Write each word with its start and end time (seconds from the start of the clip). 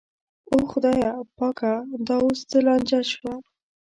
او 0.51 0.59
خدایه 0.71 1.11
پاکه 1.37 1.73
دا 2.07 2.15
اوس 2.23 2.39
څه 2.49 2.57
لانجه 2.65 2.99
شوه. 3.11 3.33